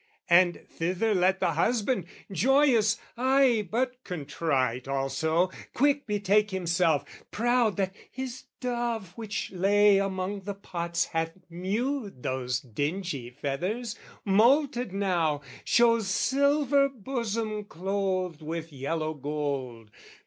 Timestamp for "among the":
9.99-10.55